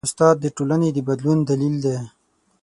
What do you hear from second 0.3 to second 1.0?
د ټولنې د